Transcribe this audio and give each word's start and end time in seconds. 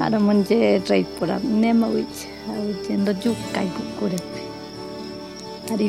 ar 0.00 0.20
munje 0.20 0.82
rei 0.88 1.04
pura 1.04 1.38
nema 1.42 1.86
wich 1.86 2.26
hau 2.46 2.64
jendo 2.84 3.12
juka 3.12 3.60
kurepe 3.98 4.42
ari 5.72 5.88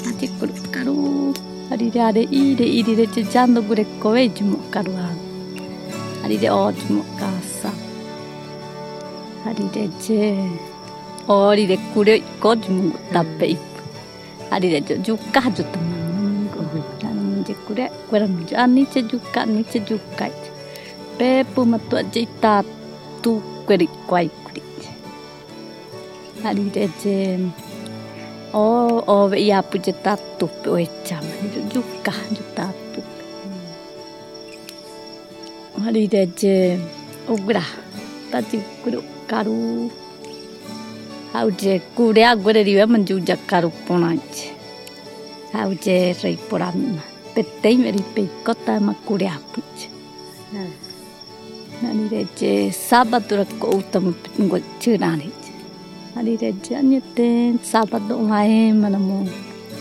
aji 0.08 0.28
karu 0.72 1.34
harire 1.70 2.00
are 2.00 2.22
ire 2.22 2.66
ire 2.80 3.06
je 3.06 3.22
jando 3.22 3.62
gure 3.62 3.84
kowe 4.00 4.28
jumo 4.28 4.56
karu 4.70 5.27
harire 6.28 6.48
o 6.52 6.72
jumo 6.78 7.02
kasa 7.18 7.70
harire 9.44 9.84
je 10.04 10.20
Ori 11.28 11.66
de 11.68 11.76
kure 11.92 12.14
kod 12.40 12.60
mungu 12.72 12.98
tape. 13.12 13.48
Ari 14.50 14.80
de 14.80 14.94
juka 15.06 15.40
jo 15.56 15.62
teman. 15.72 16.48
Dan 17.00 17.44
je 17.46 17.54
kure 17.66 17.84
kure 18.08 18.24
mungu. 18.32 18.54
Ani 18.56 18.86
ce 18.92 19.00
juka 19.10 19.44
ni 19.44 19.60
ce 19.72 19.78
juka. 19.88 20.26
Pe 21.18 21.28
pu 21.52 21.60
matu 21.70 21.96
aja 22.00 22.20
ita 22.26 22.54
tu 23.22 23.30
kure 23.66 23.86
kwai 24.08 24.28
kure. 24.44 24.62
Ari 26.48 26.64
de 26.74 26.88
je 27.02 27.16
o 28.54 28.64
o 29.14 29.16
ve 29.28 29.36
ia 29.44 29.60
pu 29.68 29.76
je 29.84 29.92
tatu 30.04 30.48
pe 30.62 30.68
o 30.74 30.76
echam. 30.86 31.24
Juka 31.72 32.12
jo 32.36 32.42
tatu. 32.56 32.77
Ari 35.88 36.04
de 36.12 36.22
je 36.36 36.54
ugra. 37.32 37.64
Tati 38.30 38.60
kure 38.84 38.98
karu. 39.26 39.88
Hauje 41.32 41.80
kure 41.96 42.22
agure 42.28 42.60
riwe 42.68 42.84
manju 42.92 43.14
jakaru 43.28 43.70
ponach. 43.86 44.36
Hauje 45.54 46.12
rei 46.22 46.36
poramma. 46.48 47.00
Petei 47.34 47.76
meri 47.80 48.02
peikota 48.14 48.74
ma 48.86 48.92
kure 49.06 49.28
apuch. 49.36 49.80
Nani 51.80 52.04
reje 52.12 52.52
sábado 52.88 53.32
ra 53.40 53.44
ko 53.60 53.66
utam 53.80 54.12
ngo 54.44 54.58
chirani. 54.80 55.30
Nani 56.14 56.36
reje 56.36 56.72
anyete 56.80 57.56
sábado 57.72 58.14
ngae 58.28 58.74
manamo. 58.82 59.24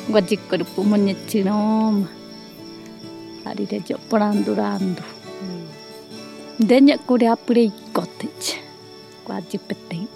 Ngo 0.07 0.19
jikuru 0.27 0.63
pumonye 0.73 1.13
chinom. 1.27 2.07
Nani 3.43 3.63
reje 3.71 3.93
porandurando. 4.09 5.16
Denya 6.59 6.97
kure 6.97 7.27
apure 7.29 7.69
ikotech. 7.69 8.57
Kwaji 9.25 9.57
petei 9.59 10.07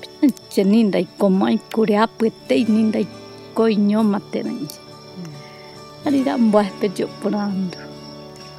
che 0.50 0.64
ninda 0.64 0.98
i 0.98 1.06
komai 1.18 1.60
kure 1.72 1.96
apu 1.98 2.26
e 2.26 2.32
tei 2.48 2.66
ninda 2.68 2.98
i 3.00 3.08
koi 3.54 3.76
nyoma 3.76 4.20
tena 4.32 4.50
nje. 4.50 4.80
Ari 6.06 6.24
ra 6.24 6.38
mbua 6.38 6.66
pe 6.80 6.90
jo 6.90 7.08
porando. 7.22 7.78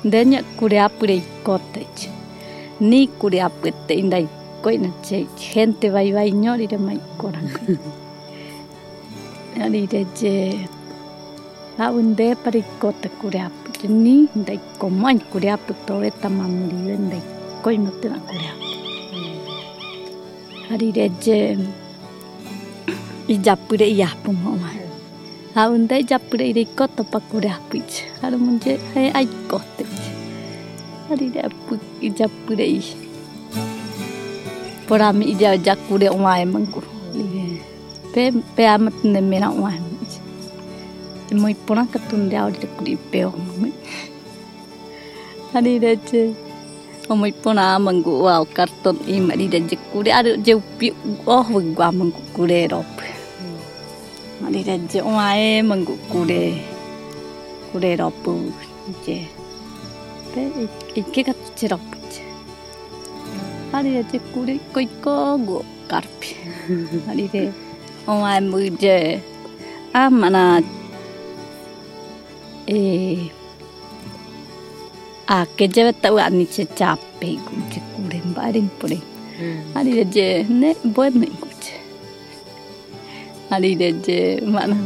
Denya 0.04 0.44
kure 0.56 0.78
apu 0.78 1.06
re 1.06 1.16
i 1.16 1.22
kote 1.43 1.87
che. 1.97 2.09
Ni 2.78 3.09
kure 3.19 3.41
apu 3.43 3.66
e 3.66 3.72
tei 3.87 4.03
nda 4.03 4.19
i 4.19 4.28
koi 4.62 4.78
na 4.78 4.91
che 5.03 5.26
gente 5.37 5.91
vai 5.91 6.12
vai 6.12 6.31
nyori 6.31 6.66
re 6.66 6.78
mai 6.78 7.00
koranga. 7.16 7.60
Ari 9.59 9.88
re 9.91 10.06
je 10.14 10.69
Aunde 11.78 12.37
pari 12.37 12.62
kota 12.78 13.09
kure 13.09 13.41
apu. 13.41 13.88
Ni 13.88 14.28
nda 14.37 14.53
i 14.53 14.60
komai 14.78 15.19
kure 15.19 15.50
apu 15.50 15.75
to 15.84 16.03
e 16.03 16.12
i 17.62 17.64
koi 17.64 17.78
no 17.78 17.90
tena 18.02 18.18
kure 18.26 18.46
apu. 18.52 18.70
Hari 20.68 20.88
reje 20.96 21.36
i 23.28 23.36
japure 23.38 23.86
i 23.86 24.02
apu 24.02 24.32
mama. 24.32 24.70
Haunda 25.54 25.94
i 25.96 26.02
japure 26.02 26.44
i 26.50 26.64
koto 26.64 27.04
pakure 27.04 27.50
apu 27.56 27.76
ich. 27.76 28.02
Haru 28.20 28.38
munje 28.38 28.78
hai 28.94 29.10
ai 29.14 29.28
kote. 29.50 29.84
Hari 31.08 31.30
re 31.34 31.40
apu 31.48 31.78
i 32.00 32.10
japure 32.10 32.66
i. 32.66 32.82
Porami 34.88 35.24
i 35.32 35.34
jakure 35.66 36.10
o 36.10 36.18
mai 36.18 36.44
manguru. 36.44 36.88
Pe 38.12 38.30
pe 38.56 38.66
amat 38.66 39.04
ne 39.04 39.20
mena 39.20 39.52
o 39.52 39.62
mai. 39.62 39.78
E 41.30 41.34
moi 41.34 41.54
pona 41.54 41.86
katunde 41.86 42.36
au 42.36 42.50
de 42.50 42.66
kuri 42.66 42.96
pe. 43.10 43.22
Hari 45.52 45.78
o 47.10 47.14
mai 47.20 47.32
pona 47.42 47.64
mangu 47.86 48.12
o 48.26 48.44
karton 48.56 48.96
i 49.12 49.16
mari 49.28 49.46
de 49.52 49.58
je 49.68 49.76
kure 49.90 50.10
aru 50.18 50.32
je 50.44 50.52
upi 50.60 50.88
oh 51.36 51.46
gua 51.76 51.88
mangu 51.98 52.22
kure 52.34 52.60
rop. 52.72 52.94
Mari 54.40 54.60
de 54.68 54.74
je 54.90 55.00
oae 55.10 55.62
mangu 55.70 55.94
kure 56.10 56.42
kure 57.68 57.90
rop 58.00 58.24
je. 59.04 59.18
Pe 60.30 60.40
ikke 61.00 61.20
ka 61.26 61.34
je 61.58 61.66
rop 61.72 61.88
je. 62.12 62.22
Mari 63.72 63.90
de 63.96 64.02
je 64.12 64.19
kure 64.32 64.54
koi 64.72 64.87
ko 65.04 65.14
go 65.46 65.58
karpi. 65.90 66.31
Mari 67.06 67.26
de 67.34 67.43
oae 68.06 68.40
mu 68.50 68.58
je 68.82 68.96
amana 70.02 70.44
eh 72.66 73.41
a 75.28 75.46
ke 75.56 75.66
je 75.74 75.92
ta 76.02 76.08
wa 76.12 76.28
ni 76.28 76.46
che 76.46 76.64
chape 76.78 77.28
ku 77.46 77.54
che 77.70 77.80
kure 77.94 78.19
mbaring 78.30 78.70
pure 78.78 78.98
ari 79.74 79.92
de 79.98 80.04
je 80.14 80.26
ne 80.48 80.74
bon 80.84 81.12
ni 81.20 81.26
ku 81.26 81.48
che. 81.62 81.74
Ari 83.50 83.74
de 83.80 83.88
je 84.04 84.19
mana 84.54 84.76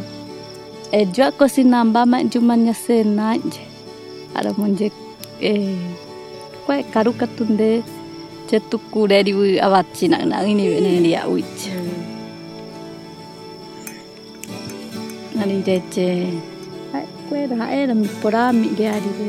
e 0.92 1.04
jua 1.14 1.30
cocina 1.38 1.84
ba 1.84 2.02
ma 2.06 2.18
jumanya 2.22 2.74
se 2.74 3.04
na 3.04 3.34
je. 3.36 3.62
Ara 4.36 4.52
monje 4.58 4.90
e 5.40 5.52
kwa 6.66 6.82
karu 6.92 7.12
katunde 7.12 7.82
che 8.48 8.60
tu 8.70 8.76
kure 8.92 9.22
ri 9.26 9.32
awachi 9.66 10.08
na 10.08 10.18
na 10.24 10.44
ini 10.44 10.64
ne 10.80 11.00
ri 11.04 11.12
a 11.14 11.22
uich 11.28 11.62
ari 15.40 15.56
de 15.66 15.76
je 15.92 16.08
kwa 17.28 17.38
ra 17.50 17.66
era 17.80 17.94
mi 17.94 18.08
pora 18.20 18.52
mi 18.52 18.68
de 18.78 18.86
ari 18.96 19.10
de 19.18 19.28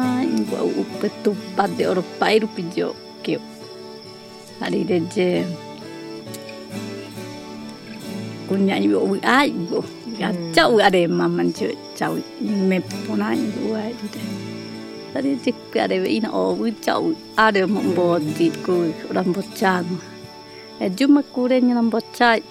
pona 0.00 0.22
ingwa 0.24 0.62
upetu 0.64 1.36
pade 1.56 1.86
oro 1.86 2.02
pairu 2.18 2.48
pijo 2.48 2.94
kyo. 3.22 3.40
Ari 4.60 4.84
deje. 4.84 5.46
Kunya 8.48 8.76
yo 8.80 9.18
ai 9.22 9.50
go. 9.50 9.84
Ya 10.18 10.32
chau 10.54 10.80
are 10.80 11.06
maman 11.06 11.52
jo 11.52 11.68
chau 11.96 12.16
me 12.40 12.80
pona 12.80 13.34
ingwa 13.34 13.82
ai 13.84 13.92
de. 13.92 14.20
Ari 15.16 15.36
jik 15.44 15.76
are 15.76 15.96
ina 16.08 16.30
o 16.32 16.54
u 16.54 16.70
chau 16.80 17.14
are 17.36 17.66
mombo 17.66 18.18
di 18.18 18.50
ku 18.64 18.92
rambo 19.12 19.42
chang. 19.54 19.86
E 20.80 20.88
juma 20.88 21.22
kure 21.22 21.60
ni 21.60 21.74
rambo 21.74 22.00
chai. 22.12 22.42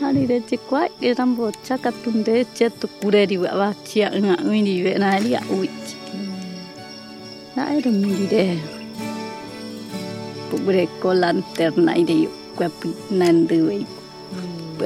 Hari 0.00 0.26
de 0.26 0.40
jik 0.48 0.60
kwa 0.68 0.88
e 1.00 1.14
rambo 1.14 1.52
chaka 1.66 1.90
tunde 2.02 2.44
che 2.56 2.66
tu 2.80 2.86
kure 2.98 3.22
ri 3.30 3.36
wa 3.38 3.70
chia 3.86 4.10
nga 4.10 4.34
uni 4.42 4.82
we 4.82 4.92
na 4.98 5.18
ri 5.22 5.30
a 5.38 5.42
u. 5.54 5.62
Na 7.54 7.62
ai 7.70 7.78
mi 8.00 8.10
di 8.18 8.26
de. 8.26 8.44
Pure 10.50 10.84
ko 11.00 11.08
lanterna 11.14 11.92
ide 12.02 12.14
yo 12.24 12.30
kwa 12.56 12.66
we. 13.68 13.86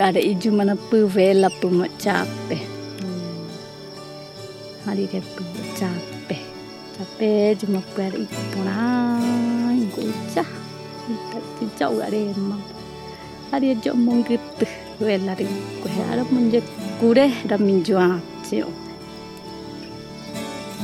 Ada 0.07 0.21
iju 0.21 0.51
mana 0.53 0.75
pu 0.77 0.97
vela 1.15 1.49
pu 1.59 1.67
mo. 1.79 1.87
Hari 4.85 5.05
de 5.13 5.21
pu. 5.33 5.43
Capek 6.99 7.61
cuma 7.61 7.81
per 7.95 8.13
ipona 8.13 8.77
gocha. 9.95 10.45
Tapi 11.33 11.65
jauh 11.79 12.03
ada 12.03 12.19
emang. 12.19 12.78
Hari 13.51 13.69
jo 13.85 13.93
mongit 13.97 14.45
vela 15.01 15.33
ri 15.39 15.47
ko 15.81 15.89
ada 16.13 16.23
munje 16.33 16.61
kure 17.01 17.27
da 17.49 17.57
minjua 17.67 18.07
ceo. 18.47 18.69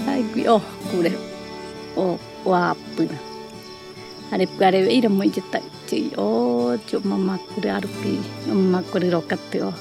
Ai 0.09 0.23
gui 0.33 0.45
oh 0.55 0.63
kure. 0.89 1.13
Oh 1.97 2.17
wapu. 2.51 3.05
Hari 4.31 4.47
pare 4.57 4.81
ira 4.97 5.11
mo 5.17 5.25
jeta 5.35 5.61
ci 5.89 5.99
oh 6.17 6.73
jo 6.89 7.01
mama 7.11 7.37
kure 7.51 7.69
arupi 7.77 8.15
mama 8.49 8.81
kure 8.91 9.07
rokate 9.15 9.59
oh. 9.69 9.77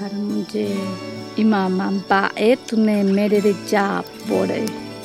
Hari 0.00 0.18
munje 0.28 0.64
ima 1.42 1.60
mamba 1.78 2.20
etu 2.50 2.76
ne 2.86 2.96
mere 3.16 3.40
de 3.46 3.52
ja 3.70 3.86
pore 4.28 4.60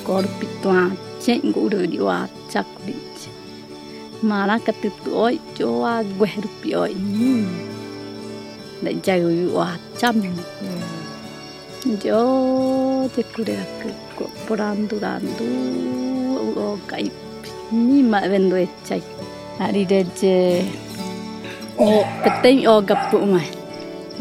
korpi 0.05 0.47
tua 0.61 0.83
ceng 1.23 1.47
guru 1.55 1.87
di 1.87 1.99
wa 2.07 2.17
cakri. 2.51 3.12
Mara 4.23 4.55
katitu 4.65 5.11
oi 5.25 5.35
jo 5.59 5.67
wa 5.83 5.93
guerupi 6.19 6.69
oi. 6.83 6.95
Dai 8.83 8.95
jayu 9.05 9.51
wa 9.57 9.67
cham. 9.99 10.15
Jo 12.03 12.21
te 13.15 13.21
kure 13.33 13.55
aku 13.63 13.89
ko 14.15 14.25
porandu 14.45 14.95
randu 15.03 15.49
o 16.65 16.67
kai 16.91 17.07
ni 17.71 17.99
ma 18.11 18.19
vendo 18.31 18.55
e 18.65 18.67
chai. 18.87 19.01
Hari 19.59 19.83
de 19.91 19.99
je 20.19 20.35
o 21.87 21.89
peteng 22.23 22.63
o 22.73 22.79
gapu 22.89 23.19
mai. 23.33 23.49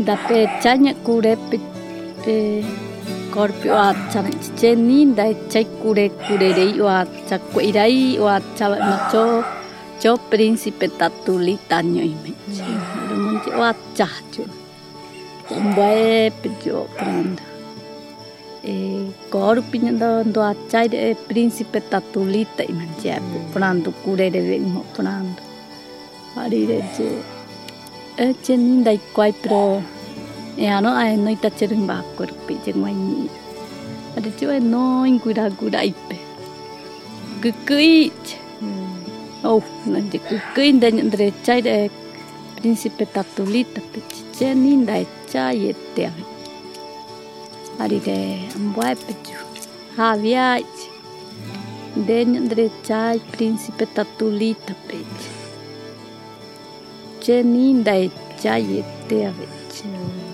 Dape 0.06 0.38
chanya 0.62 0.92
kure 1.06 1.32
pe 1.48 1.56
pe 2.24 2.36
korpi 3.34 3.68
o 3.70 3.78
acha 3.88 4.20
che 4.58 4.70
ni 4.74 4.98
dai 5.18 5.32
chai 5.52 5.64
kure 5.80 6.06
kure 6.26 6.48
rei 6.58 6.72
o 6.84 6.86
acha 7.00 7.36
ko 7.52 7.58
irai 7.70 7.98
o 8.22 8.24
acha 8.36 8.66
macho 8.90 9.24
cho 10.02 10.18
príncipe 10.30 10.86
tatuli 10.98 11.54
tanyo 11.70 12.02
ime. 12.02 12.32
Ada 13.02 13.14
munci 13.22 13.50
o 13.58 13.62
acha 13.62 14.08
jo. 14.34 14.44
Mbae 15.66 16.30
pe 16.42 16.48
jo 16.64 16.80
pranda. 16.96 17.44
E 18.70 18.74
korpi 19.30 19.78
ndo 19.78 20.10
ndo 20.28 20.40
acha 20.52 20.80
de 20.92 21.14
príncipe 21.28 21.78
tatuli 21.92 22.42
ta 22.56 22.66
ime 22.72 22.88
je 23.02 23.14
prando 23.54 23.94
kure 24.02 24.26
de 24.34 24.40
ve 24.48 24.58
mo 24.74 24.82
prando. 24.96 25.42
Hari 26.34 26.60
de 26.70 26.78
je 26.96 27.08
e 28.22 28.34
che 28.42 28.56
ni 28.56 28.82
dai 28.82 28.98
kwai 29.14 29.32
pro 29.44 29.62
e 30.56 30.66
ano 30.66 30.90
ai 31.02 31.16
noi 31.16 31.38
ta 31.42 31.48
cherin 31.58 31.86
ba 31.86 32.02
korpi 32.16 32.58
je 32.64 32.72
mai 32.82 32.94
ni. 33.06 33.30
Ada 34.16 34.30
jo 34.38 34.50
e 34.50 34.60
no 34.72 34.84
ingura 35.06 35.46
gura 35.58 35.80
ipe. 35.94 36.16
Gekuit. 37.42 38.41
Oh, 39.42 39.58
nanti 39.90 40.22
kukuin 40.22 40.78
dan 40.78 41.02
yang 41.02 41.10
derecha 41.10 41.58
de 41.58 41.90
príncipe 42.54 43.10
tatulita 43.10 43.82
pechiche 43.90 44.54
ninda 44.54 45.02
echa 45.02 45.50
yete 45.50 46.06
ave. 46.06 46.22
Ari 47.82 47.98
de 47.98 48.38
ambuai 48.54 48.94
pechu. 48.94 49.34
Javiach. 49.98 50.78
De 52.06 52.22
yang 52.22 52.46
derecha 52.46 53.18
príncipe 53.34 53.82
tatulita 53.90 54.78
pech. 54.86 55.18
Che 57.18 57.42
ninda 57.42 57.98
echa 57.98 58.62
yete 58.62 59.26
ave. 59.26 59.46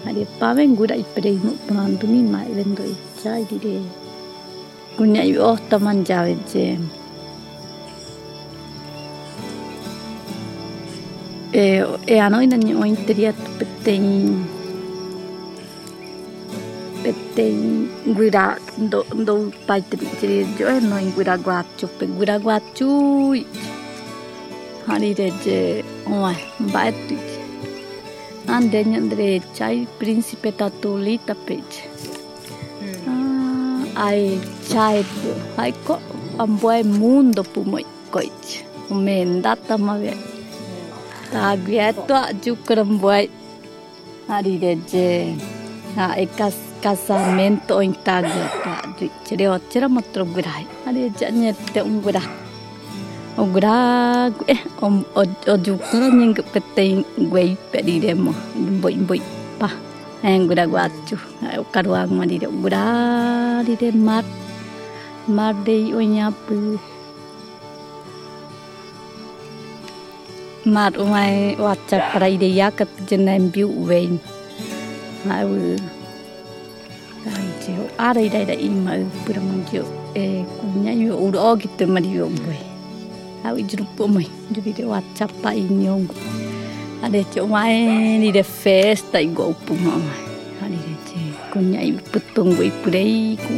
Ari 0.04 0.28
paven 0.36 0.76
gura 0.76 1.00
iprei 1.00 1.40
no 1.40 1.56
prandu 1.64 2.04
ni 2.04 2.20
mai 2.20 2.52
vendo 2.52 2.84
echa 2.84 3.40
dire. 3.48 3.80
Kunya 5.00 5.24
i 5.24 5.32
ohta 5.40 5.80
manjave 5.80 6.36
É, 11.52 11.78
é 11.78 11.86
e, 12.06 12.14
e 12.14 12.20
ano 12.20 12.42
ina 12.42 12.56
ni 12.56 12.74
ointeria 12.74 13.32
tu 13.32 13.50
petein 13.58 14.44
petein 17.02 17.88
guira 18.16 18.58
do 18.76 19.00
do 19.26 19.34
pai 19.66 19.80
te 19.80 19.96
tiri 20.20 20.44
jo 20.58 20.68
é 20.68 20.76
e 20.76 20.80
no 20.80 20.98
in 21.00 21.10
guira 21.16 21.36
guachu 21.46 21.88
pe 21.96 22.04
guira 22.16 22.36
guachu 22.44 22.88
hari 24.86 25.14
de 25.14 25.28
je 25.42 25.58
oa 26.12 26.32
baetu 26.74 27.16
ande 28.54 28.80
ni 28.84 28.96
andre 29.02 29.28
chai 29.56 29.76
principe 29.98 30.50
tatulita 30.60 31.34
pech 31.46 31.74
hum. 32.80 33.88
ah, 33.96 34.06
ai 34.06 34.22
chai 34.70 34.96
ai 35.62 35.72
ko 35.86 35.94
ambo 36.44 36.68
mundo 37.00 37.42
pumoi 37.52 37.86
koich 38.12 38.50
o 38.90 38.94
men 39.04 39.40
data 39.44 39.74
ma 39.86 39.96
vech 40.02 40.37
tua 42.08 42.32
jukram 42.40 42.96
buat 42.96 43.28
hari 44.28 44.56
deje. 44.60 45.36
Ha 45.96 46.14
ekas 46.14 46.54
casamento 46.80 47.80
em 47.82 47.92
tagya 47.92 48.46
ta 48.62 48.74
cere 49.24 49.48
ocera 49.48 49.88
motro 49.88 50.24
gurai. 50.24 50.64
Hari 50.84 51.10
janya 51.18 51.52
te 51.52 51.80
ungura. 51.80 52.22
Ungura 53.36 54.30
eh 54.46 54.60
om 54.80 55.04
o 55.16 55.22
jukra 55.56 56.08
nyeng 56.12 56.34
peteng 56.52 57.04
guai 57.30 57.56
pedi 57.72 58.00
demo. 58.00 58.32
Boi 58.80 58.96
boi 58.96 59.20
pa. 59.58 59.68
Yang 60.22 60.42
gura 60.48 60.64
guacu. 60.66 61.16
Karuang 61.72 62.10
madi 62.18 62.38
de 62.38 62.46
ungura 62.46 62.84
di 63.66 63.74
mat. 63.94 64.26
Mar 65.28 65.54
de 65.66 65.92
onyapu. 65.92 66.78
Mar 70.68 70.92
umai 71.00 71.56
wacha 71.56 71.96
para 72.12 72.28
ideia 72.28 72.68
que 72.70 72.84
jenem 73.08 73.48
biu 73.48 73.68
vein 73.88 74.20
mau 75.28 75.52
ai 77.32 77.48
ara 78.06 78.20
ida 78.28 78.38
ida 78.44 78.56
ima 78.68 78.92
pura 79.24 79.40
manjo 79.48 79.82
e 80.22 80.44
kunya 80.58 80.92
uro 81.26 81.56
gitu 81.60 81.84
mari 81.94 82.10
yo 82.18 82.28
boy 82.28 82.60
au 83.48 83.54
ijru 83.62 83.84
pomoi 83.96 84.28
jadi 84.52 84.70
de 84.78 84.84
wacha 84.92 85.26
pa 85.42 85.50
inyong 85.64 86.06
de 88.36 88.42
festa 88.60 89.18
igo 89.28 89.44
puma 89.64 89.94
hari 90.60 90.78
de 90.86 90.94
ce 91.08 91.20
kunya 91.50 91.80
i 91.90 91.92
putung 92.12 92.50
boy 92.58 92.70
purei 92.82 93.40
ku 93.44 93.52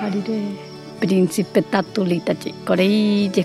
hari 0.00 0.20
de 0.28 0.38
ce 2.42 2.50
korei 2.66 3.28
je 3.34 3.44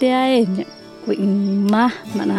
de 0.00 0.08
ae 0.22 0.40
kwe 1.04 1.14
ma 1.72 1.84
mana 2.16 2.36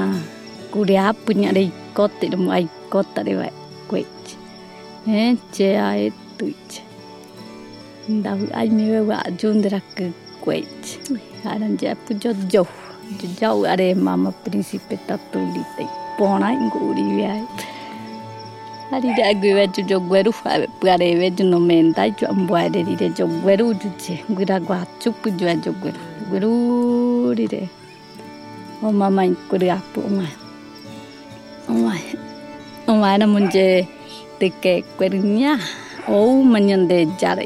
kuria 0.72 1.14
punya 1.24 1.50
de 1.58 1.64
kote 1.98 2.26
de 2.32 2.38
mai 2.38 2.66
kota 2.94 3.24
de 3.28 3.34
va 3.40 3.48
kwe 3.90 4.06
eh 5.08 5.36
che 5.54 5.68
ae 5.90 6.06
tuche 6.38 6.82
ndau 8.10 8.40
ai 8.60 8.70
me 8.78 9.02
va 9.10 9.18
jundra 9.40 9.80
ke 9.96 10.06
kwe 10.44 10.56
aran 11.52 11.78
ja 11.82 11.96
pujo 12.06 12.32
jo 12.52 12.64
jau 13.40 13.58
are 13.74 13.88
mama 14.06 14.32
príncipe 14.44 14.96
tatulite 15.08 15.86
pona 16.18 16.50
nguri 16.66 17.06
viai 17.16 17.46
ari 18.96 19.10
ja 19.18 19.34
gwe 19.42 19.68
ju 19.74 19.82
jo 19.90 20.00
gweru 20.00 20.32
fa 20.32 20.52
pare 20.82 21.10
ve 21.20 21.30
ju 21.38 21.44
no 21.52 21.60
menta 21.60 22.10
ju 22.18 22.28
ambuare 22.34 22.84
ri 22.88 22.96
de 23.02 23.08
jo 23.18 23.28
gweru 23.42 23.74
ju 23.82 23.90
che 24.02 24.14
gura 24.30 24.60
gwa 24.60 24.80
chup 25.02 25.24
ju 25.40 25.48
jo 25.64 25.72
gweru 26.30 27.01
gweru 27.22 27.38
ri 27.38 27.46
de 27.54 27.62
o 28.82 28.92
mama 28.92 29.22
nguri 29.30 29.70
apu 29.70 30.02
ma 30.18 30.26
oma. 31.70 31.94
Oma 32.90 33.18
na 33.18 33.26
munje 33.34 33.88
teke 34.40 34.82
kwerunya 34.98 35.54
o 36.10 36.42
manyande 36.52 36.98
jare 37.22 37.46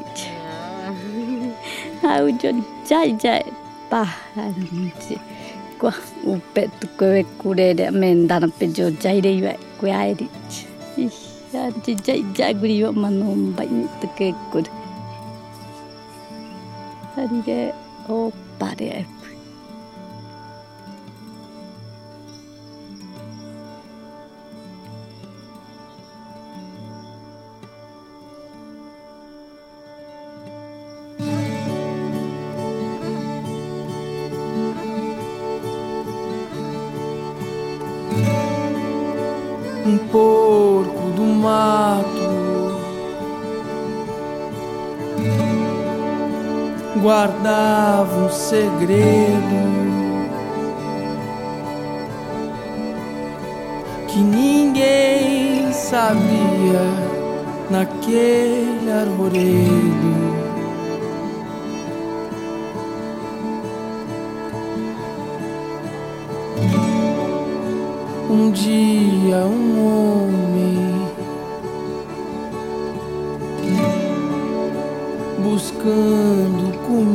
au 2.08 2.28
jo 2.42 2.50
jai 2.88 3.12
jai 3.24 3.44
pa 3.90 4.02
aranche 4.38 5.18
kwa 5.80 5.92
upe 6.24 6.64
tukwe 6.80 7.24
kure 7.40 7.74
de 7.74 7.86
mendana 7.92 8.48
pe 8.48 8.68
jo 8.68 8.86
jai 9.04 9.20
de 9.26 9.32
iwa 9.40 9.54
kwe 9.80 9.90
ai 9.92 10.14
ri 10.20 10.28
ya 11.54 11.72
ji 11.84 11.96
jai 12.06 12.22
jai 12.38 12.54
guri 12.54 12.80
yo 12.80 12.90
mano 13.02 13.36
bai 13.58 13.68
ni 13.68 13.86
tuke 14.00 14.28
kur 14.52 14.64
hari 17.16 17.40
de 17.48 17.60
o 18.10 18.32
pare 18.60 18.88
ai 18.98 19.06
guardava 47.26 48.26
um 48.26 48.30
segredo 48.30 49.76
que 54.08 54.20
ninguém 54.20 55.74
sabia 55.74 56.82
naquele 57.72 58.92
arvoredo. 58.92 60.26
Um 68.30 68.52
dia 68.52 69.38
um 69.46 69.88
homem 69.88 70.46
buscando 75.44 76.78
comida 76.86 77.15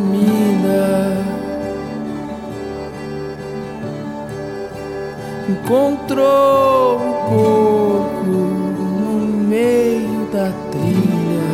encontrou 5.70 6.96
um 6.96 7.12
porco 7.28 8.24
no 8.26 9.20
meio 9.46 10.26
da 10.32 10.50
trilha. 10.72 11.52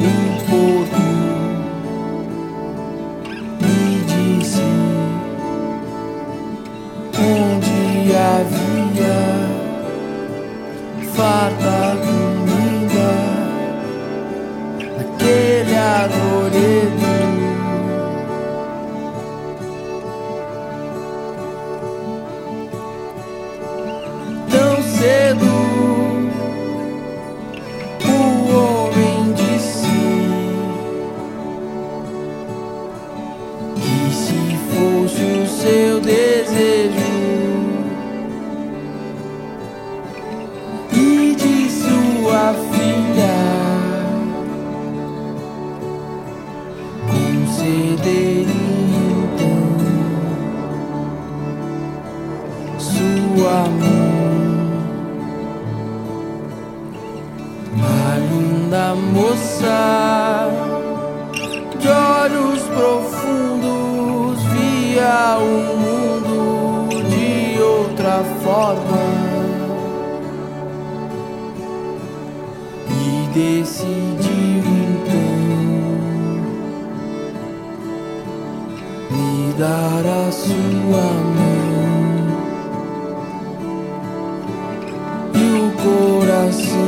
Um 0.00 0.38
porco 0.48 1.04
me 3.60 3.82
disse 4.06 4.64
onde 7.18 8.16
havia 8.16 9.20
farta 11.14 11.69
day. 47.70 48.39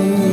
you. 0.00 0.31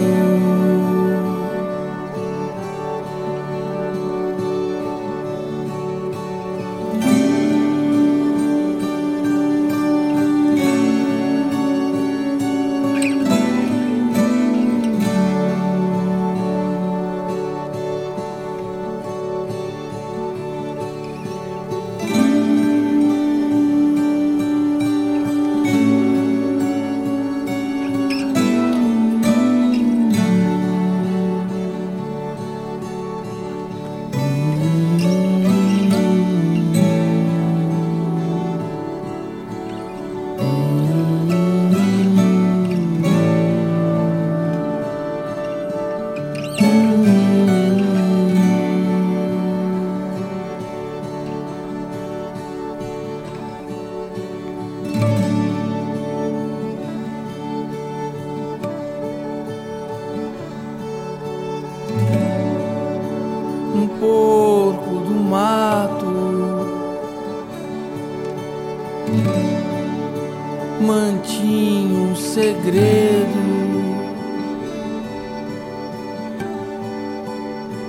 Mantinha 71.49 71.99
um 71.99 72.15
segredo 72.15 73.39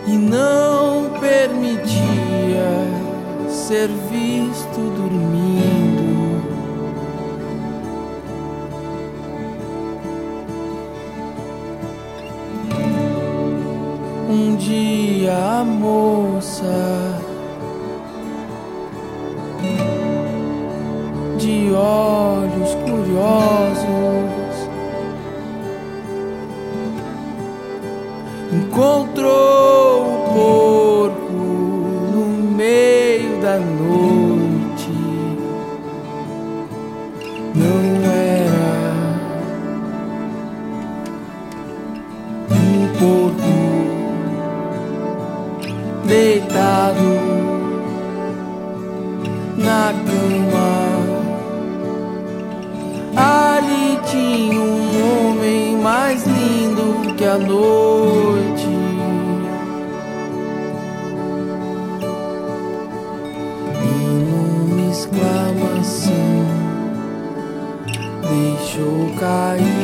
e 0.07 0.17
não 0.17 1.11
permitia 1.21 1.91
ser 3.51 3.89
visto 4.11 4.81
dormindo. 4.97 6.41
Um 14.31 14.57
dia 14.57 15.61
a 15.61 15.65
moça 15.65 17.30
encontrou 29.21 30.15
o 30.15 31.13
porco 31.13 31.33
no 31.33 32.27
meio 32.57 33.41
da 33.41 33.59
noite. 33.59 34.20
I. 69.41 69.80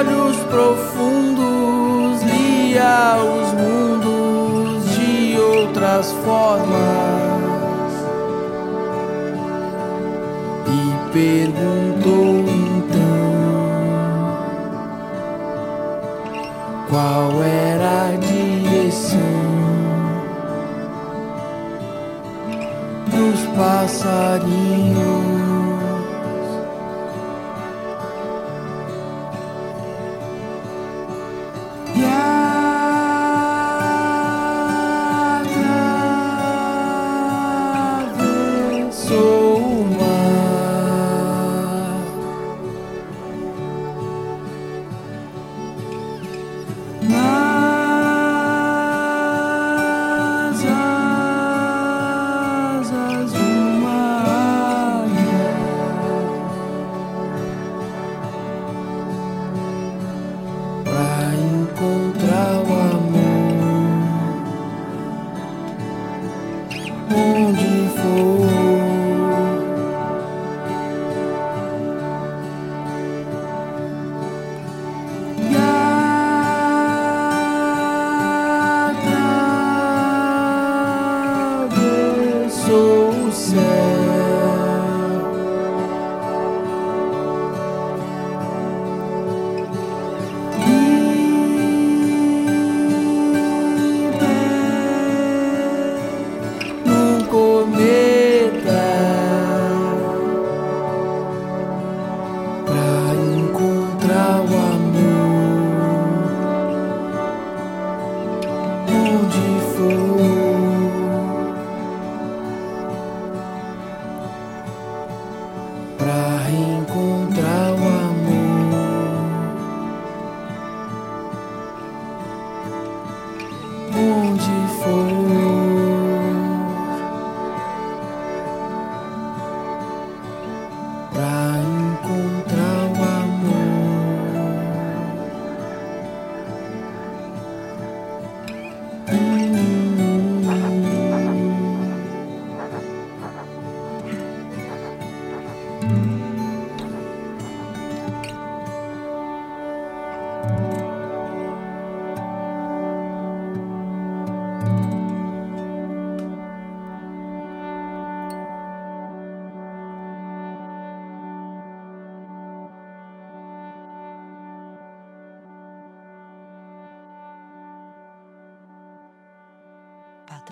olhos 0.00 0.36
profundos 0.44 2.22
lia 2.22 3.18
os 3.22 3.52
mundos 3.52 4.96
de 4.96 5.38
outras 5.38 6.10
formas 6.24 7.92
e 10.66 11.12
perguntou 11.12 12.46
então 12.48 13.20
qual 16.88 17.42
era 17.42 18.08
a 18.08 18.16
direção 18.16 19.18
dos 23.06 23.40
passarinhos. 23.54 25.29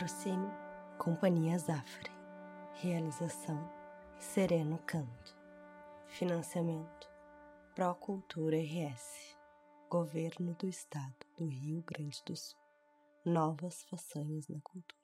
Patrocínio 0.08 0.50
Companhia 0.96 1.58
Zafre. 1.58 2.10
Realização 2.76 3.70
Sereno 4.18 4.78
Canto. 4.86 5.36
Financiamento 6.06 7.06
Procultura 7.74 8.56
RS, 8.56 9.36
Governo 9.90 10.54
do 10.54 10.66
Estado 10.66 11.14
do 11.36 11.44
Rio 11.44 11.82
Grande 11.82 12.22
do 12.24 12.34
Sul. 12.34 12.58
Novas 13.22 13.82
façanhas 13.82 14.48
na 14.48 14.58
cultura. 14.62 14.97